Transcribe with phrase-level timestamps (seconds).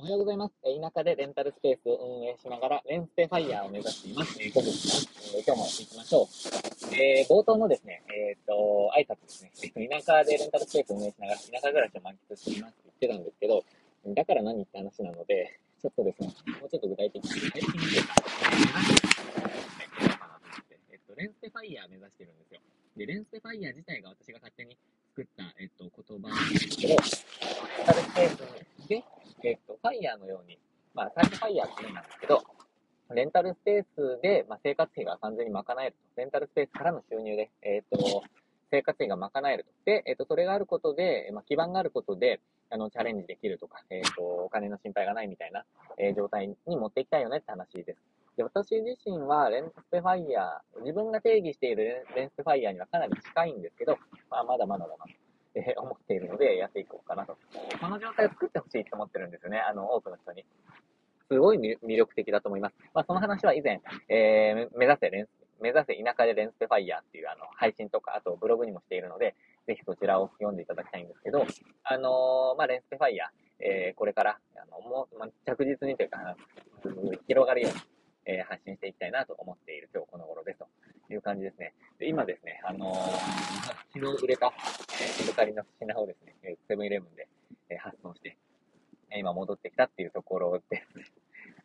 [0.00, 0.54] おはようございます。
[0.62, 4.38] 田舎でレンタルスペースを運営しながら、レンステファイヤーを目指しています。
[4.40, 5.10] えー、小口です。
[5.34, 6.94] え今日も行きましょう。
[6.94, 8.54] えー冒頭のですね、えっ、と、
[8.94, 9.50] 挨拶ですね。
[9.58, 13.64] えー田舎でレンタルスペースを運営しながら、田舎暮らしを満喫していますって言ってたんですけど、
[14.14, 16.30] だから何って話なので、ちょっとですね、
[16.62, 22.60] もうちょっと具体的に、具体的にというか、えー目指していることをですね、言おうかなと思って、えっ、と、レンステファイヤー目指してるんですよ。
[22.94, 24.78] で、レンステファイヤー自体が私が勝手に
[25.10, 26.98] 作った、えっ、と、言葉なんですけど、レン
[27.82, 29.02] タルスペースで、
[29.44, 30.58] えっ、と、ファイヤーのように、
[30.94, 32.42] まあ、最初ファイヤーって言うんですけど、
[33.14, 35.98] レンタルスペースで、まあ、生活費が完全に賄えると。
[36.20, 38.22] レンタルスペースからの収入で、えっ、と、
[38.70, 39.70] 生活費が賄えると。
[39.86, 42.40] で、えっ、と、それがあることで、まあ、基盤があることで、
[42.70, 45.64] あの、チャレンジできるとか、えっ、と、お金の心配がないみたいな、
[45.96, 47.98] え状態に持っていきたいよねって話です。
[48.36, 53.98] で、私自身は、レンスペファイヤー、自分が定義しているレンスペファイヤーにはかなり近いんですけど、
[54.30, 55.06] まあ、まだまだだな、
[55.58, 57.36] えー思っているので、やっていこうかなと。
[57.80, 60.44] この状態を作ってほしいと思ってるんですよね、あの、多くの人に。
[61.30, 62.76] すごい魅力的だと思います。
[62.94, 65.28] まあ、その話は以前、えー目指せレンス、
[65.60, 69.34] 目指せ田舎でレンスペファイヤーっていうあの配信とか、あとブログにもしているので、
[69.66, 71.44] ぜひそちらを読んでいただきたいんですけど、
[71.84, 73.28] あのーまあ、レンスペファイヤー、
[73.60, 76.36] えーこれから、あの、もう、まあ、着実にというか、
[77.26, 77.78] 広がるように、
[78.28, 80.66] えー発信していきたいなと思っている今日この頃ですと
[81.10, 81.72] いう感じですね。
[81.98, 83.58] で今ですね、あのー
[83.94, 84.52] 昨日売れた、
[85.00, 87.26] えー、メルカリの品をですね、えセブンイレブンで、
[87.70, 88.36] え発送して、
[89.10, 91.12] え今戻ってきたっていうところです。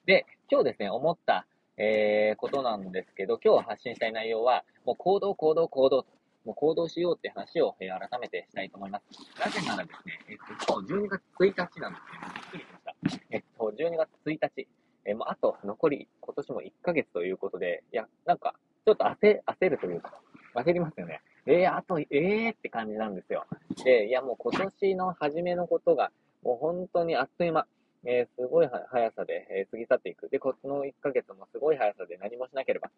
[0.05, 6.09] で、今日ですね、思った、えことなんですけど、今日発信したい内容は、もう行動、行動、行動と、
[6.45, 9.05] もう行動しようって話を、え改めてしたいと思います。
[9.39, 12.95] なぜならですね、えっと、今日12月1日なんですけど、びっくりしました。
[13.31, 14.67] えっと、12月1日、
[15.05, 16.07] えーもうあと残り、
[16.43, 18.55] 年も1ヶ月ということで、いや、なんか、
[18.85, 20.19] ちょっと焦焦るというか、
[20.55, 21.21] 焦りますよね。
[21.45, 23.45] えー、あと、えーって感じなんですよ。
[23.83, 26.11] で、いや、もう今年の初めのことが、
[26.43, 27.67] もう本当にあっという間、
[28.05, 30.29] えーすごいは速さで、えー過ぎ去っていく。
[30.29, 32.91] で、この1ヶ月もすごい速さで何もしなければ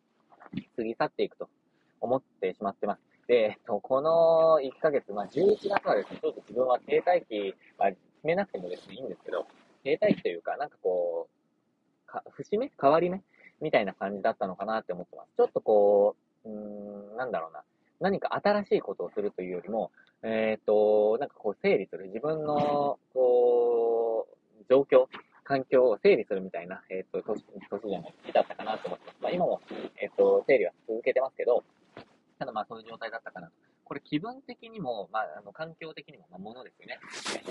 [0.75, 1.49] 過ぎ去っていくと
[2.01, 3.01] 思ってしまってます。
[3.27, 9.47] で、えっと、この1ヶ月、まあ、11月はですね、ちょっと自分は停滞期は決めなくてもですね、いいんですけど、
[9.83, 13.23] 停滞期というか、なんかこう、か節目変わり目
[13.61, 15.27] みたいな感じだったのかなって思ってます。
[15.38, 17.63] ちょっとこう、うーん、なんだろうな。
[17.99, 19.91] 何か新しいことをするというよりも、
[20.23, 22.07] えっ、と、なんかこう整理する。
[22.07, 25.05] 自分の、こう、状況、
[25.44, 29.17] 環境を整理するみたいな、えっ、と、年、年じゃない、時だったかなと思ってます。
[29.21, 29.61] まあ今も、
[30.01, 31.63] えっ、と、整理は続けてますけど、
[32.39, 33.53] ただまあそういう状態だったかなと。
[33.85, 37.00] これ気分的にも、まあ、あの、環境的にも、まあ、ものですよね。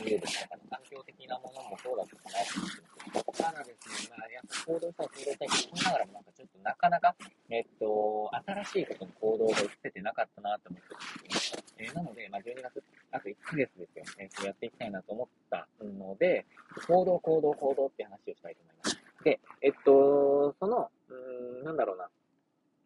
[0.04, 2.82] 家ですか環境的なものもそうだったかなと思って
[3.14, 3.42] ます。
[3.42, 7.14] ただですね、まあ、やっぱ行動したい、行動したいと思いながらも、なんかちょっとなかなか、
[7.50, 11.62] えっと、新しいことに行動が移せてなかったなと思ってます、ね。
[11.78, 14.04] えーなので、まあ、12月、あと1ヶ月ですよ。
[14.18, 16.46] えーとやっていきたいなと思ったので、
[16.88, 18.98] 行動、行動、行動って話をしたいと思います。
[19.22, 22.10] で、えっと、その、うん、なんだろうな。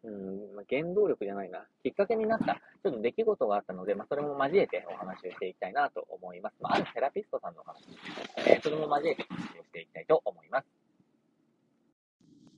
[0.03, 1.65] うん、まあ原動力じゃないな。
[1.83, 6.55] きっかけになった、ちょっと出来事があったので、まあ、それも交えてお話をしていきたいなと思います。
[6.61, 7.83] まあ、あるセラピストさんのお話、
[8.37, 10.67] えーそれも交えてお話をしていきたいと思います。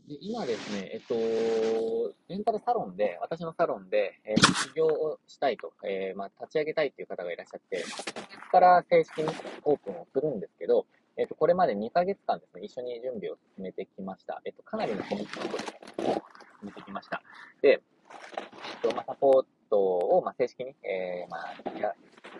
[0.07, 7.83] で今ですね、えっと、レンタルサロンで、私のサロンで、えー起業をしたいと、えーまあ、立ち上げたいという方がいらっしゃって、
[8.15, 9.33] 今月から正式に
[9.63, 10.85] オープンをするんですけど、
[11.17, 14.41] えっと、これまで2ヶ月間ですね、一緒に準備を進めてきました。
[14.45, 15.63] えっと、かなりのコミットメントで
[16.03, 16.13] 進
[16.63, 17.21] めてきました。
[17.61, 17.81] で、
[18.83, 19.47] えっと、まあ、サポート、
[20.31, 21.93] あ、正式に、えーまあ、や、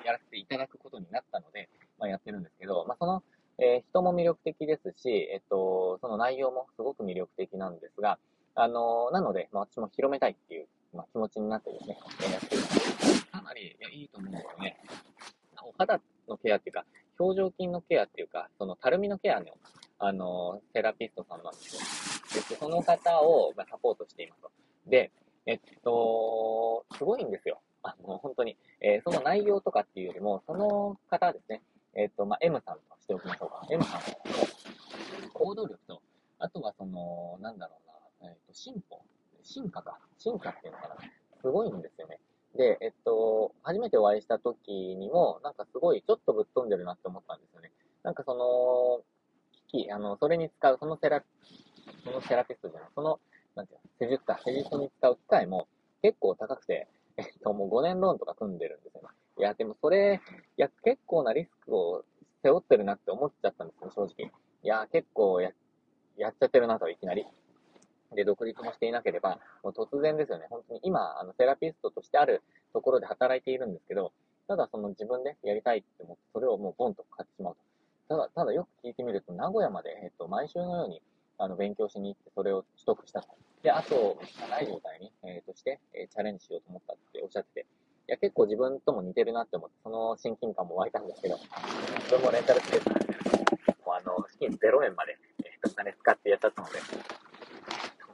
[0.05, 1.69] やらせていただくことになったので、
[1.99, 3.23] まあ、やってるんですけど、まあ、その、
[3.59, 8.17] えー人も魅力的ですし、えっと、その内容もすごく魅力的なんですが、
[8.55, 14.77] あのなので、まあ、私も広めたいっていう、まあ、気持ちになってですね、えーやってるんでかなりいやいいと思うんですよね。
[15.63, 16.85] お肌のケアっていうか、
[17.19, 19.45] 表情筋のケアっていうか、そのたるみのケアの、
[19.99, 21.81] あのセラピストさんなんですよ。
[22.49, 24.51] で、その方を、まあ、サポートしていますと。
[24.87, 25.11] で、
[25.45, 27.60] えっと、すごいんですよ。
[27.83, 28.57] あの、本当に。
[28.79, 31.61] えーその内容とかっていうよりも、その方ですね、
[31.95, 33.67] えっと、まあ、M さんとしておきましょうか。
[33.69, 34.01] M さん
[35.33, 36.01] 行動力と、
[36.39, 37.73] あとはその、なんだろ
[38.21, 39.01] うな、えっと、進歩
[39.43, 39.99] 進化か。
[40.17, 40.95] 進化っていうのかな。
[41.41, 42.19] すごいんですよね。
[42.55, 47.71] で、えっと、初めてお会いした時にも、なんかすごいちょっとぶっ飛んでるなって思ったんですよね。
[48.03, 49.03] なんかその、
[49.71, 51.23] 機器、あの、それに使う、そのセラ、
[52.03, 53.19] そのセラピストじゃない、その、
[53.55, 55.67] なんていうの、施術か、施術に使う機械も
[56.01, 56.87] 結構高くて、
[57.21, 59.01] えっと、もう5年ローンとか組んでるんですよ。
[59.37, 60.21] いや、でもそれ、
[60.57, 62.03] いや、結構なリスクを
[62.43, 64.31] 背負ってるなって思っちゃったんですよ、正直。
[64.63, 65.51] いや、結構や、
[66.17, 67.25] やっちゃってるなと、いきなり。
[68.13, 70.47] で、独立もしていなければ、もう突然ですよね。
[70.49, 72.41] 本当に今、あの、セラピストとしてある
[72.73, 74.11] ところで働いているんですけど、
[74.47, 77.59] ただその自分でやりたいって思って、それをもうボンと買ってしまうと。
[78.09, 81.01] ただ、ただよく聞いてみると、名古屋まで、えっと、毎週のように、
[81.37, 83.29] あの、勉強しに行って、それを取得したと。
[83.63, 84.17] で、あと、
[84.49, 87.67] ない状態に、えー、として、えー、チャレンジしようと思ったっておっしゃってて、
[88.09, 91.37] いや、結構自分とも似てるなって思って、その親近感も湧いたんですけど、
[92.09, 93.37] 自分もレンタルスペースなんですけど、
[93.85, 96.79] もうあの、資金0円まで、えー、お金使ってやっちゃったので、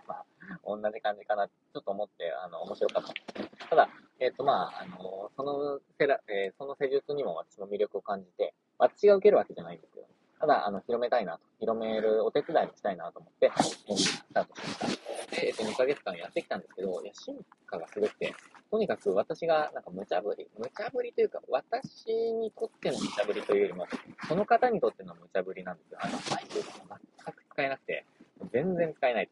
[0.07, 0.25] まあ、
[0.65, 3.67] 同じ感じかな、ちょっと思って、あの、面白かった。
[3.69, 3.89] ただ、
[4.19, 10.07] えっ、ー、と、まあ、あの、そのセラ、えー、その施術にも私も魅力を感じて、私が受けるわけじゃないんですけど、
[10.39, 15.06] ただ、あの、広めたいなと、広めるお手伝いもしたいなと思って、スタートしました。
[15.41, 17.35] えっと、2ヶ月間やってきたんですけど、いや、進
[17.65, 18.33] 化がすごくて、
[18.71, 23.87] とにかく私が、なんか無茶ぶり、無茶ぶりというか、私にとっての無茶ぶりというよりも、
[24.27, 25.99] その方にとっての無茶ぶりなんですよ。
[26.01, 28.05] あの、マイクが全く使えなくて、
[28.51, 29.29] 全然使えない。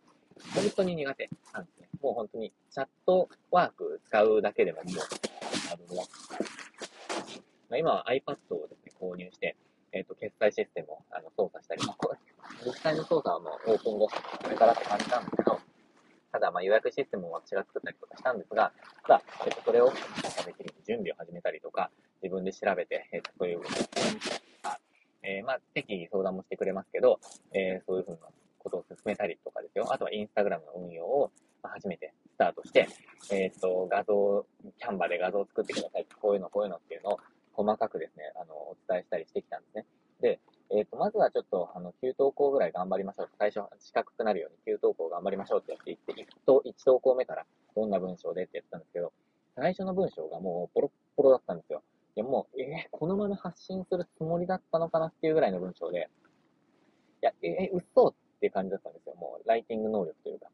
[0.54, 1.90] 本当に苦手なんですね。
[2.02, 4.96] もう本当に、チャットワーク使うだけでももう、
[5.72, 6.04] あの、ま
[7.76, 9.56] あ、今は iPad をですね、購入して、
[9.96, 11.98] えっ、ー、と、決済システムをあの操作したり、まあ、
[12.66, 15.45] 実際の操作はもうオープン後、これからって感じなんですけど、
[16.66, 18.72] 予約システムを私が作ったりとかしたんですが、
[19.04, 21.92] ただ、えっ、と、それをできる準備を始めたりとか、
[22.22, 23.86] 自分で調べて、えっ、と、そういうことを、
[25.24, 27.20] えー、まあ、適宜相談もしてくれますけど、
[27.54, 28.18] えー、そういうふうな
[28.60, 29.88] ことを進めたりとかですよ。
[29.92, 31.32] あとはインスタグラムの運用を、
[31.62, 32.88] まあ、初めてスタートして、
[33.32, 34.46] えっ、と、画像、
[34.80, 36.06] キャンバで画像を作ってください。
[36.22, 37.20] こういうの、こういうのっていうのを
[37.54, 39.86] 細かくですね、あの、お伝えしたりしてきたんですね。
[40.22, 40.40] で、
[40.72, 43.30] えっ、ー、と、まずはちょっと、あの、9投稿ぐらい頑張りましょう。
[43.38, 46.26] 最初、四角くなるように9投稿頑張りましょうってやっていって、1、
[46.80, 47.46] 1投稿目から
[47.76, 49.14] どんな文章でってやったんですけど、
[49.56, 51.84] 最初の文章がもうポロッポロだったんですよ。
[52.16, 56.10] いや、もう、えー、このまま発信するつもりだったのかなっていうぐらいの文章で、
[57.22, 59.16] いや、えー、嘘っていう感じだったんですよ。
[59.16, 60.48] もう、ライティング能力というか。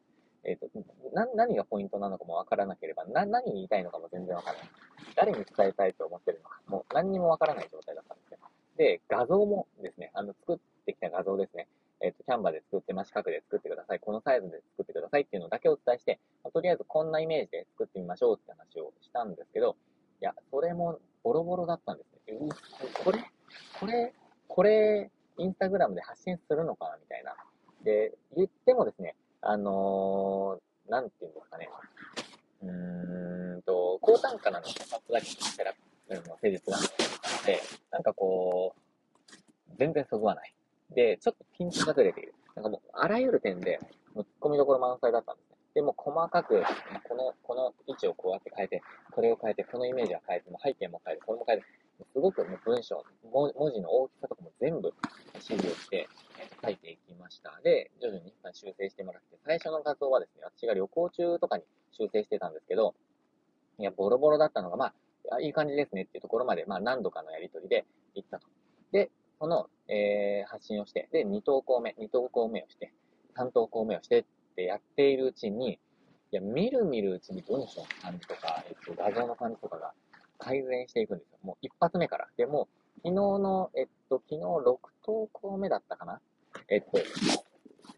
[0.43, 0.67] えっ、ー、と、
[1.13, 4.67] な、何がポイントなのかもわからなければ、な、何言いたいのかも全然わからない。
[5.15, 8.39] 誰に伝えたいと思ってるのか、もう何にもわからない状態だったんですよ。
[8.77, 11.67] で、画像もですね、あの、作ってきた画像ですね。
[12.03, 13.99] えっ、ー、と、キャンバで作って、真四角で作ってください。
[13.99, 19.75] このサイズで作ってくださいっていうのだけお伝えして、まあ、とりあえずこんなイメージで作ってみましょうって話をしたんですけど、
[20.21, 22.37] いや、それもボロボロだったんですね。
[22.39, 22.49] う
[23.03, 23.23] これ、
[23.79, 24.13] これ、
[24.47, 27.35] これ、インスタグラムで発信するのかなみたいな。
[27.83, 31.69] で、言ってもですね、あのー、なんていうんですかね。
[32.63, 35.73] うーんと、高単価なので、さすがにセラ
[36.09, 37.61] の施術があって、
[37.91, 40.53] なんかこう、全然そぐわない。
[40.93, 41.17] で、
[41.71, 42.33] ちょっとピンチがずれている。
[42.55, 43.79] なんかもう、あらゆる点で、
[44.15, 45.57] 突っ込みどころ満載だったんですね。
[45.73, 46.63] でも細かく、
[47.07, 48.81] この、この位置をこうやって変えて、
[49.11, 51.65] これを変えて、このイメージは変えて、もう背景も変えて、これも変えて、
[52.13, 54.93] すごくもう文章、文字の大きさとかも全部
[55.35, 56.07] 指示をして、
[56.63, 57.59] 書いていきました。
[57.63, 62.95] で、徐々に修正してもらって、最初の画像はですね、私が旅行中とかに修正してたんですけど、
[63.79, 64.93] いや、ボロボロだったのが、ま
[65.31, 68.47] あ、いい感じですねっていうところまで、まあ、何度かのやりとりで行ったと。
[68.91, 69.09] で、
[69.41, 72.93] この、えー、発信をして、で、2投稿目、2投稿目をして、
[73.35, 75.79] 3投稿目をしてってやっているうちに、
[76.31, 79.93] いや、見る見るうちに文章の感じとか、えっと、画像の感じとかが
[80.37, 81.39] 改善していくんですよ。
[81.41, 82.27] もう一発目から。
[82.37, 82.67] でも、
[82.97, 86.21] 昨日の、えっと、昨日6投稿目だったかな？
[86.69, 86.99] えっと、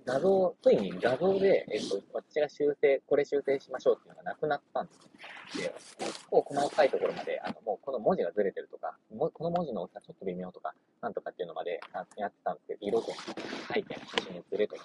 [0.05, 4.93] 画像、ついに画像で、えっと、私が修正、これ修正しましょうっていうのがなくなったんで
[5.51, 11.79] すで、結構細かいところまで、あの、もうこの文字がずれてるとか、もこの文字の大きさちょっと微妙とか、なんとかっていうのまで
[12.17, 13.17] やってたんですけど、色とか、
[13.73, 14.83] 背景の写真のずれとか、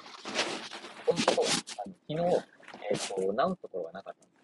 [1.07, 1.49] このとことが、
[1.85, 2.47] あの昨日、
[2.91, 4.39] えっと、直すところがなかったんです。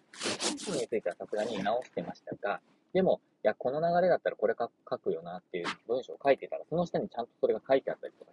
[0.71, 2.61] 本についてはさすがに直してましたが、
[2.93, 8.24] でも、いや、この流れだったらこれ書くよなっていう文章を書いてたら、その下にちゃんとそれが書いてあったりと、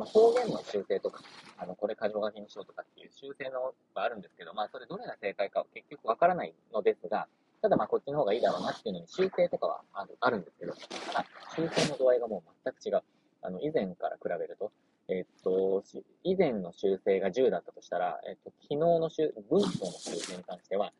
[0.00, 1.20] まあ、表現の修正とか、
[1.58, 7.28] あの、これ箇条書きにしようとかっていう修正のがあるんですけど、まあ、それどれが正解かは結局わからないのですが、
[7.60, 13.02] ただまあ、こっちの方がいいだろうなっていうのに修正とかはあるあるんですけど、ただ、修正の度合いがもう全く違う。
[13.42, 14.72] あの、以前から比べると、
[15.08, 15.84] えっと、
[16.24, 20.92] 以前の修正が10だったとしたら、えっと、昨日の修、文章の修正に関しては、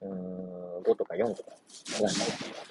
[0.00, 1.52] うん、5とか4とか
[1.98, 2.26] ぐらいになっ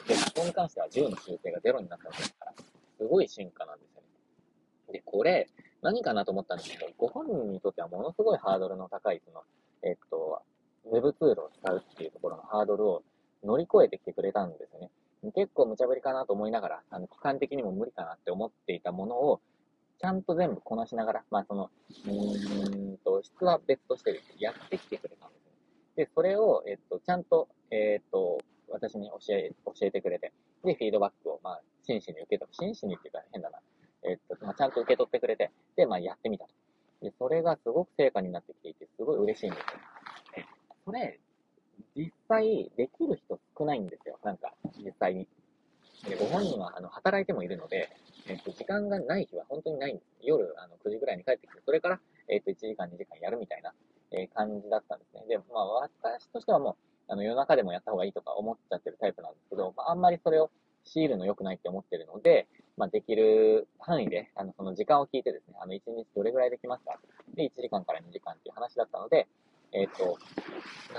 [0.05, 0.13] て。
[0.13, 2.53] で、ここに関しては10の修正が0になったんですから、
[2.97, 4.93] すごい進化なんですよね。
[4.93, 5.47] で、これ、
[5.81, 9.41] 何かなと思ったんですけど、ご本人にとってはものすごいハードルの高い、その、
[9.83, 10.41] えっと、
[10.85, 13.03] ウェブツールを使うっていうところのハードルを
[13.43, 14.89] 乗り越えてきてくれたんですよね。
[15.35, 19.41] 結構無茶ぶりかなと思いながら、あの、期間的にも無理かなって思っていたものを、
[19.99, 21.69] ちゃんと全部こなしながら、まあその、
[22.05, 25.51] うーんと、質は別としてやってきてくれたんですね。
[26.05, 28.37] で、それを、えっと、ちゃんと、えっと、
[28.69, 30.31] 私に教え、教えてくれて、
[30.63, 32.47] で、フィードバックを、まあ、真摯に受け取る。
[32.51, 33.59] 真摯にっていうか変だな。
[34.03, 36.51] えっと、まあ、ちゃんと受け取ってくれて、で、まあ、やってみたと。
[37.01, 39.65] で、それがすごく成果になってきていて、すごい嬉しいんですよ。
[40.37, 40.45] え、
[40.85, 41.19] それ、
[41.95, 44.19] 実際、できる人少ないんですよ。
[44.23, 45.27] なんか、実際に。
[46.07, 47.89] で、ご本人は、あの、働いてもいるので、
[48.27, 50.07] えっと、時間がない日は本当にないんです。
[50.21, 53.73] 夜、あの、9時ぐらいに帰ってきて、それから、えっと、1時間、2時間やるみたいな、
[54.11, 55.25] えー、感じだったんですね。
[55.27, 56.75] で、まあ、私としてはもう、
[57.07, 60.51] あの、夜中でもやった方がいいとか思っちゃってるタイプなんですけど、まあ、あんまりそれを
[60.87, 66.99] 強いるの良くないって思ってるので、まあ、できる範囲で、あの、その時間を聞いてですね、あの、1日どれぐらいできますか？
[67.35, 69.27] で、1時間から2時間っていう話だったので、
[69.73, 70.17] えっ、ー、と、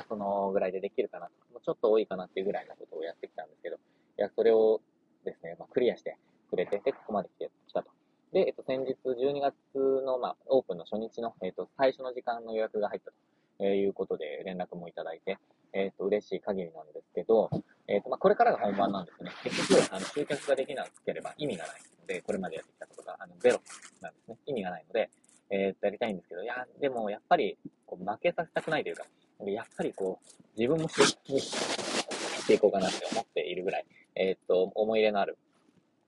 [0.09, 3.79] そのぐらいでできるかなと、もちょっと多いかなっていうぐらいのことをやってきたんですけど、い
[4.17, 4.81] や、それを
[5.25, 6.19] ですね、まあ、クリアして
[6.51, 7.91] くれて、で、ここまで来てきたと。
[8.33, 13.11] で、えっ、と、先日12月の、まあ、オープンの初日の、えっ、と、最初の時間の予約が入った
[13.59, 15.39] ということで連絡もいただいて、
[15.73, 17.51] えっ、と、嬉しい限りなんですけど、
[17.87, 19.31] えっ、と、まあ、これからが本番なんですね。
[19.45, 23.61] 結局、あの、集客ができなければ意味がないので、これまでやってきたことが、あの、ゼロ
[24.01, 24.39] なんですね。
[24.47, 25.11] 意味がないので、
[25.51, 29.05] えっ、と、やりたいんですけど、いや、でも、やっぱり、こう、負けさせたくないというか、
[29.47, 35.39] やっぱりこう、自分も集客にしていこうかなって思っているぐらい、えっ、と、思い入れのある、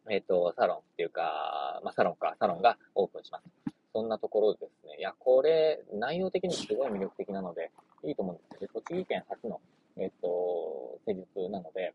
[0.09, 3.45] えっ、と、サロンっていうか、まあ、サロンか、サロンがオープンします。
[3.93, 4.97] そんなところですね。
[4.99, 7.71] いや、これ、内容的にすごい魅力的なので、
[8.05, 9.61] いいと思うんですけど、栃木県初の、
[9.97, 11.95] えっと、施術なので、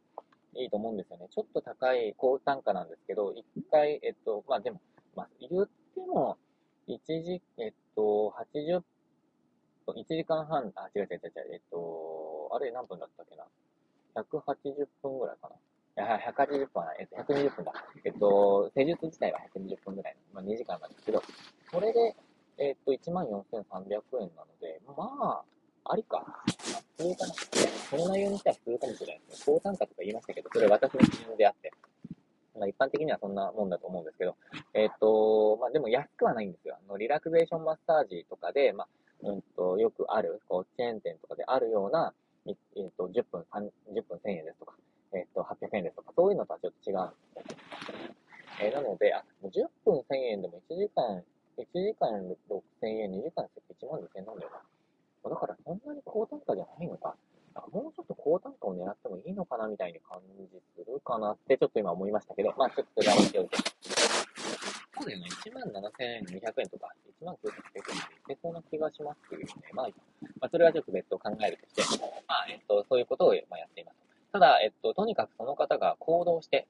[0.55, 1.27] いいと思うんですよね。
[1.29, 4.81] ちょっと高い高単価なんですけど、一回、えっと、まあでも、
[5.15, 6.37] まあ、言っても、
[6.87, 8.83] 1時、えっと、80
[9.85, 13.45] 分、1時間半、あ、違う違う違う違う、えっと、あれ何分だったっけな
[14.15, 15.55] ？180分ぐらいかな。
[15.55, 16.97] いや、180分はない。
[16.99, 17.73] えっと、120分だ。
[18.03, 21.21] えっと、施術自体は120分ぐらい、まあ、2時間なんですけど、
[21.75, 22.15] それで、
[22.57, 23.03] えっと、14,300
[24.21, 25.43] 円なので、まあ、
[25.91, 26.23] ありか。
[26.95, 27.33] 普通かな。
[27.91, 29.57] この内容にしては普通かもしれないですね。
[29.57, 31.73] 高単価とか言いましたけど、それは私の基準であって。
[32.57, 34.37] まあ、一般的にはそんなもんだと思うんですけど、
[34.73, 36.77] えっ、と、まあ、でも安くはないんですよ。
[36.79, 38.87] あの、リラクゼーションマッサージとかで、まあ、
[39.27, 42.13] うんと、よくある、こう、チェーン店とかであるような、
[42.47, 42.55] えっ、
[42.97, 44.75] と、10分、10分1000円ですとか、
[45.11, 47.09] えっ、と、800円ですとか、そういうのとはちょっと違うん
[47.43, 47.55] ですよ。
[48.61, 51.21] え、なので、あ、10分1000円でも1時間、
[51.61, 52.09] 1時間
[52.49, 54.51] 6000円、2時間1万2000円なんだよ
[55.23, 55.29] な。
[55.29, 57.15] だからそんなに高単価じゃないのか。
[57.71, 63.57] もうちょっと高単価を狙ってもいいのかなみたいに感じするかなってちょっと今思いましたけど、まあちょっとそれは置いておいて。
[63.57, 69.47] そうだよね、1万7200円とか、1万9800円でいけそうな気がしますけどね。
[69.73, 69.87] まあ、
[70.39, 73.97] まあ、それはちょっと別途考えるとして、まあ、えっと、そういうことを、まあ、やっています。
[74.31, 76.67] ただ、えっと、とにかくその方が行動して、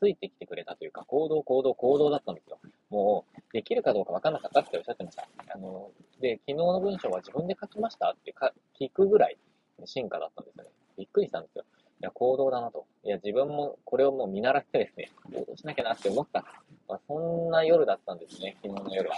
[0.00, 2.58] ついてきてくれたというか、行動、行動、行動だったんですよ。
[2.90, 3.23] もう、
[3.54, 5.28] できるかどうか分かんなかったっておっしゃってました。
[5.54, 8.10] あの、で、昨日の文章は自分で書きました？
[8.10, 9.38] ってか聞くぐらい、
[9.84, 10.70] 進化だったんですよね。
[10.98, 11.64] びっくりしたんですよ。
[12.00, 12.84] いや、行動だなと。
[13.04, 16.44] いや、自分もこれをもう見習ってですね、行動しなきゃなって思った。
[16.88, 19.16] まあ、そんな夜だったんですね、昨日の夜は。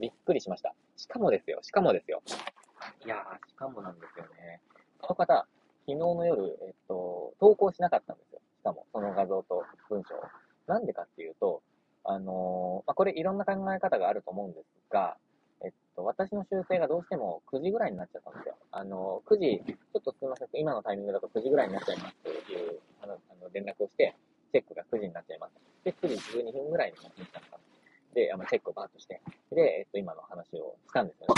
[0.00, 0.74] びっくりしました。
[0.96, 2.24] しかもですよ、しかもですよ。
[3.04, 4.60] いやー、しかもなんですよね。
[5.00, 5.46] この方、
[5.86, 8.40] 昨日の夜、えっと、投稿しなかったんですよ。
[8.58, 10.22] しかも、その画像と文章を。
[10.66, 11.62] なんでかっていうと、
[12.06, 15.16] あの、まあ、これいろんな考え方があると思うんですが、
[15.64, 18.56] えっと、私の修正がどうしても9時ぐらいになっちゃったんですよ。
[18.70, 24.14] あの、9時、ちょっとすみません、今のタイミングだと9時ぐらいになっちゃいますというあのあの連絡をして、
[24.52, 25.54] チェックが9時になっちゃいます。
[25.84, 27.58] で、9時12分ぐらいになってきたのか
[28.14, 29.20] で、あのチェックをバーッとして、
[29.50, 31.34] で、えっと、今の話をしたんですよね。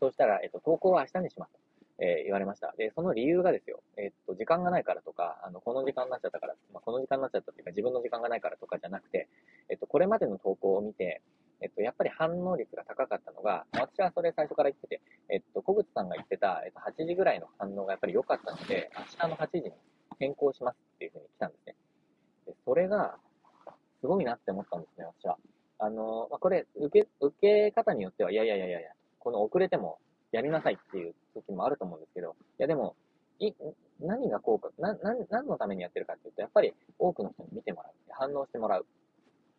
[0.00, 1.63] そうしたら、えっと、投稿は明日にします。
[1.98, 2.74] えー、言われました。
[2.76, 9.28] で、その理由がですよ、えっと、時間がないからとか、あの、この時間になっちゃったから、まあ、この時間になっちゃったっていうか、自分の時間がないからとかじゃなくて、
[9.68, 11.22] えっと、これまでの投稿を見て、
[11.60, 19.72] えっと、やっぱり反応率が高かったのが、私はそれ最初から言ってて、えっと、小口さんが言ってた、えっと、8時ぐらいの反応がやっぱり良かったので、明日の8時に
[20.18, 21.76] 変更しますっていうふうに来たんですね。
[22.46, 23.16] で、それが、
[24.00, 25.38] すごいなって思ったんですね、私は。
[25.78, 28.78] あの、まあ、これ、受け、受け方によっては、いやいやいやいや、
[29.18, 29.98] この遅れても
[30.32, 31.13] やりなさいっていう
[31.66, 32.96] あると思うんですけど、いやでも、
[33.38, 33.52] い、
[34.00, 34.96] 何が効果、な、
[35.30, 37.92] 何のためにやってるかっていうと、やっぱり多くの人に見てもらう。
[38.10, 38.86] 反応してもらう。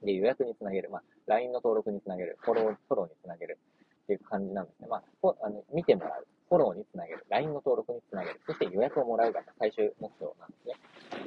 [0.04, 0.90] で、予約につなげる。
[0.90, 2.38] まあ、LINE の登録につなげる。
[2.42, 3.58] フォロー、フォローにつなげる。
[4.04, 4.88] っていう感じなんですね。
[4.88, 6.28] まあ、あの見てもらう。
[6.48, 7.26] フォローにつなげる。
[7.30, 8.40] LINE の登録につなげる。
[8.46, 10.76] そして予約をもらうが最終目標なんですね。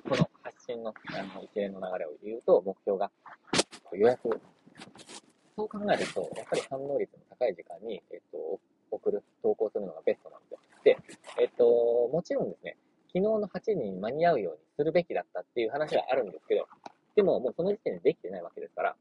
[0.08, 3.10] この発信のあの一連の流れを言うと、目標が
[3.92, 4.40] 予約。
[5.56, 8.60] そう考えると、やっぱり反応率の高い時間に、えっと、
[8.92, 10.58] 送る、投稿するのがベストなんですよ。
[10.84, 10.96] で、
[11.40, 12.08] えっと、
[12.50, 12.76] ですね、
[13.08, 16.66] 昨日の8時に間に合うようにするべきだったっていう話はあるんですけど、
[17.16, 18.96] でももうその時点でできてないわけですから、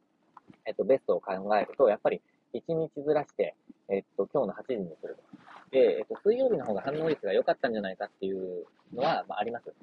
[0.65, 2.21] えっと、ベストを考えると、やっぱり
[2.53, 3.55] 1日ずらして、
[3.89, 5.21] えっと、今日の8時にすると。
[5.71, 9.73] で、えっと、水曜日の方が反応率が良かったんじゃないかっていうのは、まあ、あります。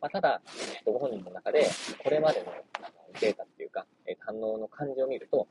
[0.00, 0.40] まあ、ただ、
[0.76, 1.66] えっと、ご本人の中で、
[2.02, 2.52] これまでの
[3.20, 5.46] データっていうか、えっと、反応の感じを見ると、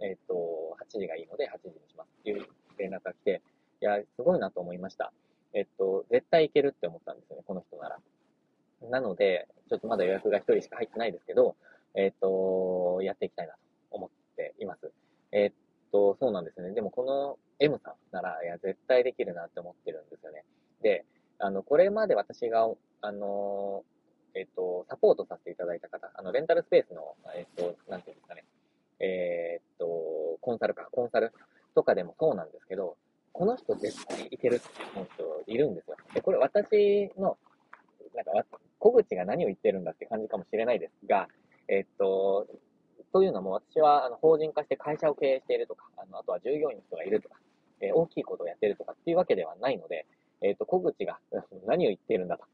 [0.00, 0.34] えっと、
[0.80, 2.46] 8時がいいので8時にしますっていう
[2.78, 3.42] 連絡が来て、
[3.80, 5.12] いや、すごいなと思いました。
[5.56, 7.98] えっと、絶対いけるって思ったんですよね、この人なら。
[8.90, 11.56] なので、ちょっとまだ予約が1人しか入ってないですけど、
[11.94, 13.58] えっ、と、やっていきたいなと
[13.90, 14.92] 思っています。
[15.32, 15.52] えっ、
[15.90, 16.74] と、そうなんですね。
[16.74, 20.44] でもこの M さんなら、いや、絶対できるなって思ってるんですよね。
[20.82, 21.06] で、
[21.38, 22.68] あの、これまで私が、
[23.00, 23.82] あの、
[24.34, 28.44] えっ、と、サポートさせていただいた方、あの、レンタルスペースの、えっ、と、なんていうんですかね、
[29.00, 29.86] えっ、と、
[30.42, 31.32] コンサルか、コンサル
[31.74, 32.98] とかでもそうなんですけど、
[33.36, 35.08] この人絶対いけるって思う
[35.44, 35.96] 人いるんですよ。
[36.14, 37.36] で、これ私の、
[38.14, 38.32] なんか、
[38.78, 41.28] 小口が何を言ってるんだって感じかもしれないですが、
[41.68, 42.46] えっと、
[43.12, 47.36] というのも私はあの法人化して会社を経営しているとか、あのあとは従業員の人がいるとか、
[47.80, 50.06] えー、大きいことをやってるとかっていうわけではないので、
[50.42, 51.18] えっ、と、小口が
[51.66, 52.44] 何を言っているんだと。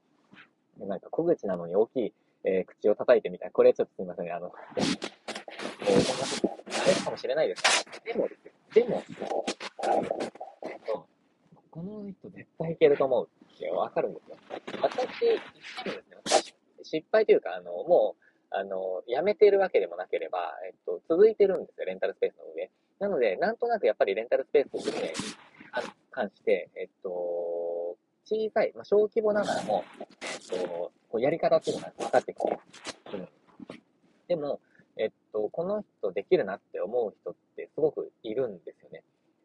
[0.84, 2.12] なんか小口なのに大きい、
[2.44, 3.50] えー、口を叩いてみたい。
[3.50, 4.32] これちょっとすみませんね。
[4.32, 5.12] あの、 えー、
[6.82, 8.52] あれかもしれないですでもですよ。
[8.74, 9.02] でも、
[10.64, 11.06] えっと、
[11.70, 14.36] この人絶対いけると思うってわかるんですよ。
[14.82, 15.40] 私、
[16.82, 22.70] 失敗というか、あの、もう、あの、やめてるわけでもなければ、えっと、続いてるんですよ、レンタルスペースの上。
[22.98, 25.14] なので、なんとなくやっぱりレンタルスペースの上に
[26.10, 27.08] 関して、えっと、
[28.24, 33.28] 小さい、まあ、小規模ながらも、えっと、こうやり方っていうのが分かってきてるん。
[34.28, 34.60] でも、
[34.96, 39.02] えっと、この人できるなって思う人ってすごくいるんですよね。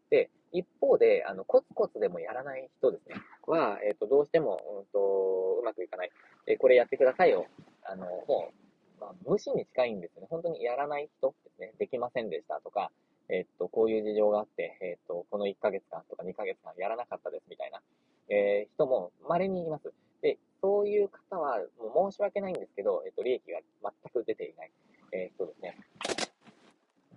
[0.10, 3.16] で、一方で、あの、コツコツでもやらない人ですね、
[3.52, 6.12] は、えっと、どうしても、うんと、うまくいかない。
[6.46, 7.48] えこれやってくださいよ。
[7.84, 8.52] あの、も
[8.98, 10.28] う、まあ、無視に近いんですね。
[10.30, 11.74] 本当にやらない人ですね。
[11.78, 12.92] できませんでしたとか、
[13.30, 17.82] えっと、こういう事情があって、えっと、この1ヶ月間とか2ヶ月間やらなかったですみたいな、
[18.30, 19.94] え、人も稀にいます。
[20.22, 24.72] で、そういう方は、もう申し訳ないんですけど、えっと、利益が全く出ていない、
[25.12, 25.78] えー、人ですね。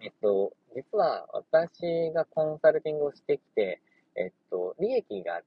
[0.02, 3.80] えっと、実は私がコンサルティングをしてきて、
[4.16, 5.42] えっと、利益が、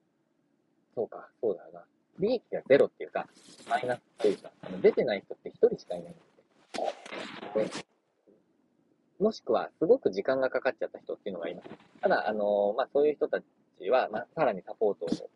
[0.95, 1.85] そうか、そうだな。
[2.19, 3.27] 利益がゼロっていうか、
[3.69, 6.21] マイナスっていうか、出てない人って一人しかいないんで
[7.71, 7.83] すよ。
[9.19, 11.69] もしくは、すごく時間がかかっちゃった人っていうのがいます。
[12.01, 15.29] ただ、あのまあ、そういう人たちは、まあ、さらにサポートを、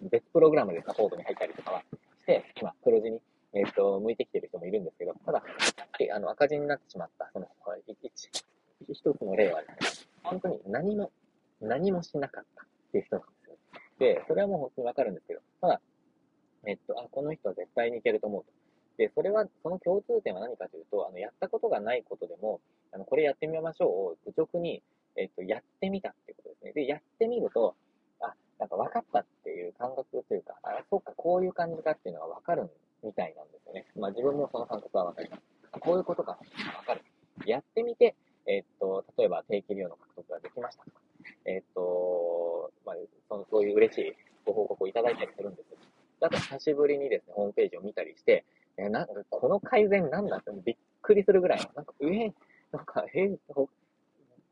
[0.00, 1.86] 別プログラムでサポートに入ったりとかはし
[2.26, 3.20] て、今、黒字に、
[3.52, 5.42] えっ、ー、と、向いてきてる人もいるんですけど、ただ、
[5.78, 7.46] やっぱり、あの、赤字になってしまった、その、
[7.86, 7.96] 一、
[8.92, 11.10] 一つの例はですね、本当に何も、
[11.60, 13.25] 何もしなかったっていう人なんですよ。
[13.25, 13.25] で、そ
[14.36, 15.80] れはもう本当にわかるんですけど、ただ、
[16.66, 18.50] えっと、あ、この人は絶対にいけると思うと。
[18.98, 22.60] で、それは、その共通点は何かというと、あの、やったことがないことでも、
[22.92, 24.82] あの、これやってみましょうを愚直に、
[25.16, 26.72] えっと、やってみたっていうことですね。
[26.72, 27.74] で、やってみると、
[28.20, 32.70] あ、なんか分かったっていう感覚というか、あ、そうか、こういう感じかっていうのが分かる
[33.02, 33.86] みたいなんですよね。
[33.96, 35.42] まあ自分もその感覚は分かります。
[35.80, 37.02] こういうことかっていうのが分かる。
[37.44, 38.14] やってみて、
[38.46, 41.00] えっと、例えば定期利用の獲得ができましたとか、
[41.44, 42.96] えっと、まあ、
[43.28, 45.78] その、そういう嬉しいご報告をいただいたりするんですよ。
[46.20, 48.44] だと久しぶりにですね、ホームページを見たりして、
[48.76, 52.34] え、なんか、この改善なんだってびっくりするぐらいの、なんか、上、
[52.72, 53.38] なんか、えー、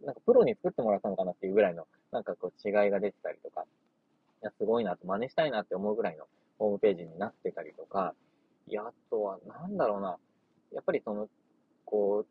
[0.04, 3.64] なんかプロに作ってもらったのかなっていうぐらいの、なんかこう違いが出てたりとか、
[4.42, 6.26] いや、すごいなと、真似したいなって思うぐらいの
[6.58, 8.14] ホームページになってたりとか、
[8.68, 10.16] いや、あとは、なんだろうな、
[10.72, 11.28] やっぱりその、
[11.84, 12.26] こう、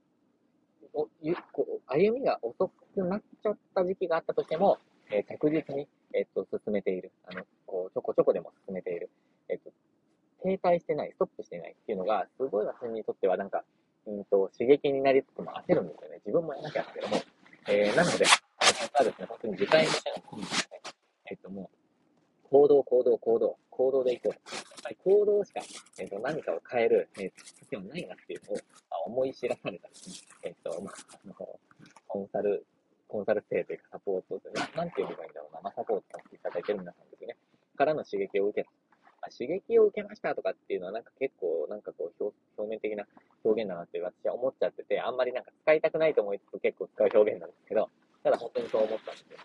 [0.96, 4.78] おゆこう歩みが遅くなっちゃった時期があったとしても、
[5.12, 7.12] えー、着実に、えっ、と、進めている。
[7.26, 9.10] あの、こう、ちょこちょこでも進めている。
[9.50, 9.72] えっ、と、
[10.44, 13.64] 停滞してない、ストップしてないっていうのが、すごい私にとってはなんか、
[14.06, 16.22] うんと、刺激になりつつも焦るんですよね。
[16.26, 17.20] 自分もやらなきゃって思う。
[17.70, 18.26] えー、なので、
[18.60, 20.82] 私はですね、本当に時間にしてのんですね。
[21.32, 21.72] えっ、と、も
[22.44, 24.30] う、行動、行動、行動、行動でいこう。
[24.30, 24.40] やっ
[24.84, 25.62] ぱり行動しか、
[25.98, 27.32] えっ、と、何かを変える、えー、
[27.70, 28.58] 時はないなっていうのを、
[28.90, 30.16] あ、思い知らされたですね。
[30.44, 31.60] えっ、と、まあ、あの、
[32.08, 32.66] コンサル、
[33.08, 37.38] コンサル生というかサポートな、なんて呼べばいいんだろうな、まあ、サポートさせていただいてる皆さんですね。
[37.78, 38.68] からの刺激を受け
[39.24, 39.32] た。
[39.32, 43.06] 刺激を受けましたとかっていうのはなんか結構なんかこう表表面的な
[43.44, 47.90] 表現だなって私は思っちゃってて、あんまりなんか使いたくないと思いつつ結構使う表現なんですけど、
[48.24, 49.38] ただ本当にそう思ったんですよ。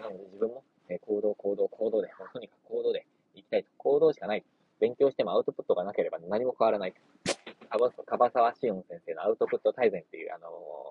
[0.00, 3.70] なので自分も、え行動、行動、行動で、とにかく行動で行きたいと。
[3.76, 4.44] 行動しかない。
[4.80, 6.94] 勉強してもアウトプットがなければ何も変わらない。
[7.70, 10.48] かばさわしおん先生のアウトプット大全っていう、あの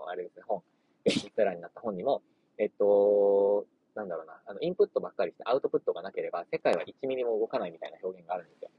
[0.08, 0.62] ー、あれですね、本、
[1.04, 2.22] ベストセラーになった本にも、
[2.58, 8.70] えっと、なんだろうな、あの、インプットばっかりしてアウトプットがなければ、世界は1ミリも動かないみたいな表現があるんですよ。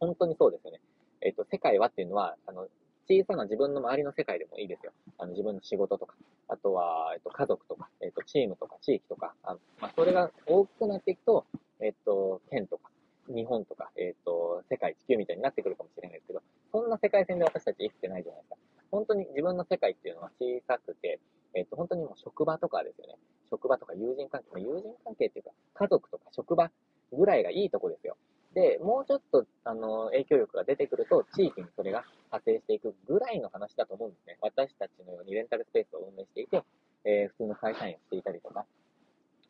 [0.00, 0.80] 本当にそうですよね。
[1.20, 2.68] えっ、と、世界はっていうのは、あの、
[3.08, 4.92] 小さな自分の周りの世界でもいいですよ。
[5.18, 6.14] あの、自分の仕事とか、
[6.46, 11.46] あとは、えっ、と、家族とか、えっ、と、チームとか、地域とか、あのまあ、それが大きくなっていくと、
[11.80, 12.90] えっ、と、県とか、
[13.28, 18.56] 日本とか、えっ、と、世界、地球みたいになってくるかもしれないですけど、そんな世界線で私たち生きてないじゃないですか。
[18.90, 21.20] 本当に自分の世界っていうのは小さくて、
[21.54, 23.16] えっ、と、本当にもう職場とかですよね。
[23.50, 26.70] 職場とか友人関係、友人関係っていうか、家族とか職場
[27.12, 28.16] ぐらいがいいとこですよ。
[28.54, 34.38] で、もうちょっと、あの、影響力が出てくると、地域にそれが、派生していくぐらいの話だと思うんですね。
[34.40, 36.62] 私たちのようにレンタルスペースを運営していて、
[37.04, 38.66] えー、普通の会社員をしていたりとか、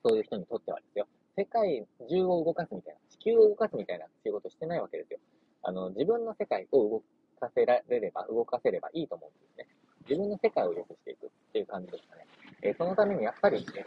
[0.04, 1.06] そういう人にとってはですよ、
[1.36, 5.20] 世界中を動かすみたいな、地球を動かすみたいな仕事してないわけですよ。
[5.62, 7.02] あの、自分の世界を動
[7.40, 9.66] かせられれば、動かせればいいと思うんですね。
[10.08, 12.26] 自分の世界を良くしていくっていう感じですかね。
[12.62, 13.86] え、そのためにやっぱりね、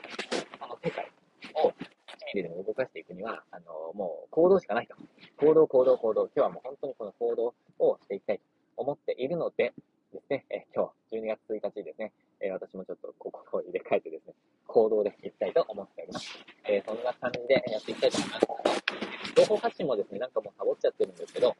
[0.60, 1.12] その世界
[1.56, 1.74] を1
[2.36, 4.96] ミリでも動かしていくには、あの、もう行動しかないと。
[5.38, 6.22] 行動、行動、行動。
[6.28, 8.44] 今日はもう本当にこの行動をしていきたいと
[8.78, 9.74] 思っているので、
[10.14, 14.34] ですね、え、今日12月1日ですね、え、私もちょっとここを入れ替えてですね、
[14.68, 16.28] 行動でいきたいと思っております。
[16.66, 18.84] えー、そんな感じでやっていきたいと思います。
[19.36, 21.56] 情報発信もですね、なんかもうサボっちゃってるんですけど、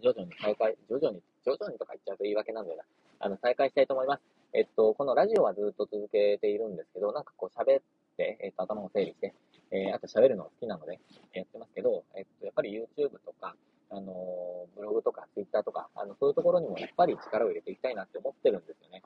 [0.00, 2.84] 徐々に再開、徐々に、徐々にとか言っちゃうと言い訳なんだよな。
[3.20, 4.22] あの、再開したいと思います。
[4.52, 7.82] えっと、このラジオはずっと続けているんですけど、なんかこう喋っ
[8.16, 9.34] て、えっと、頭を整理して、
[9.70, 11.00] えー、あと喋るの好きなので、
[11.34, 13.54] やってますけど、えっと、やっぱり YouTube とか、
[13.90, 19.02] あのブログとか Twitter とか、あの、そういうところにもやっぱり力を入れていきたいなって思ってるんですよね。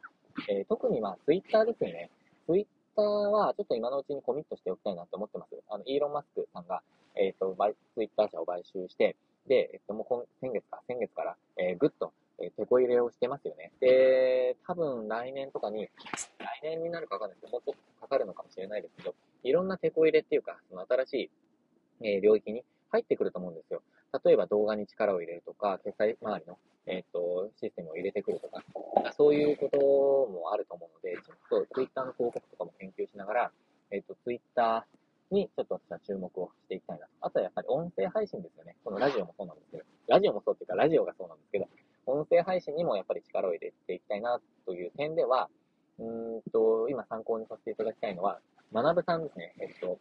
[0.49, 2.11] えー、特にまあ、Twitter ですね。
[2.47, 2.69] Twitter
[3.03, 5.57] はちょっと今のうちにコミットしておきたいなって思ってます。
[5.69, 6.83] あの、イーロン・マスクさんが、
[7.15, 7.57] えっ、ー、と、
[7.95, 12.12] Twitter 社を買収して、で、えっと、もう今、先月か、先月から、えー、ぐっと、
[12.93, 13.73] 入れをしてますよね。
[13.81, 15.89] で、多分来年とかに、
[16.39, 21.31] 来年になるかわかんないですけど、もっとかかるのかもしれないですけど、いろんな手こ入れっていうか、その新し
[22.03, 23.83] い、え、領域に入ってくると思うんですよ。
[24.25, 28.63] 例えば動画に力を入れるとか、決済周りの、えっ、と、システムを入れてくるとか、
[29.17, 29.79] そういうこと
[30.31, 33.53] もあると思うので、ちょっと Twitter の広告とかも研究しながら、
[33.91, 34.87] えっ、と、Twitter
[35.31, 37.13] にちょっと私は注目をしていきたいなと。
[37.23, 38.77] あとはやっぱり音声配信ですよね。
[38.85, 41.69] このラジオもそうなんですけど、ラジオもそうっていうか、ラジオがそうなんですけど、
[42.07, 45.49] 音声配信にもやっぱり力を入れていきたいなという点では、
[45.99, 48.41] うんと、今参考にさせていただきたいのは、
[48.73, 49.55] 学さんですね。
[49.61, 49.99] えっと、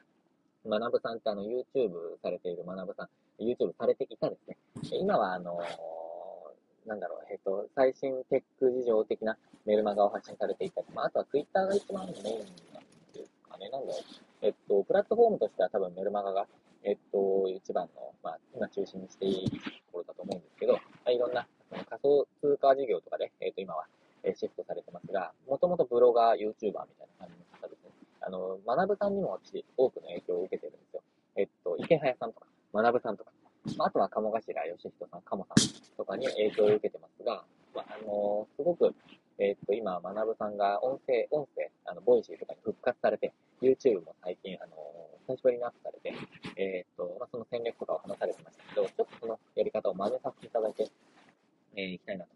[0.66, 4.58] 学さんってあの YouTube されている学さん、YouTube されていたですね。
[5.00, 12.46] 今はあのー、なんだろう、えっと、最新テック事情的なメルマガを発信されていたり、まあ、あとは Twitter が一番メインなん
[13.14, 13.70] ですかね。
[13.70, 14.04] なんだろう。
[14.42, 16.48] えっと、プラットフォームとしては多分メルマガが、
[16.84, 19.58] えっと、一番の、まあ、今中心にしていると
[19.92, 21.46] ころだと思うんですけど、まあ、いろんな
[21.90, 23.86] 仮想通貨事業とかで、えっと、今は、
[24.24, 26.84] えシフトされてますが、もともとブロガー、YouTuber みたい
[27.20, 27.92] な感じの方ですね。
[28.22, 31.02] あの、学さんにも私、多くの影響を受けてるんですよ。
[31.36, 33.32] えっと、イケハヤさんとか、マナブさんとか、
[33.78, 38.94] まあ、あとは鴨頭嘉人さん、鴨さんとかに影響を受けてますが、まあ、あのすごく、
[39.40, 44.76] えっと、今、マナブさんが音声、音声、あの、 Voicy とかに復活されて、YouTube も最近、あの
[45.28, 46.14] 久しぶりにアップされて、
[46.58, 50.90] えっと、まあ、その戦略とかを話されてましたけど、ちょっとそのやり方を真似させていただいて、
[51.76, 52.32] えー、いきたいなと、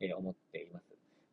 [0.00, 0.84] え、思っています。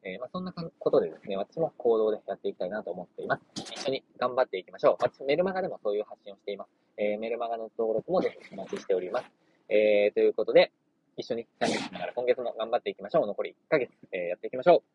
[0.03, 3.43] え、まあ、そんなことでですね、私も行動でやっていきたいなと思っています。
[3.73, 4.95] 一緒に頑張っていきましょう。
[4.99, 6.69] 私、メルマガでもそういう発信をしています。
[6.97, 9.25] え、メルマガの登録もぜひお待ちしております。
[9.69, 10.71] え、ということで、
[11.17, 13.27] 一緒にチャンネルしながら今月も頑張っていきましょう。
[13.27, 14.87] 残り1ヶ月、え、やっていきましょう。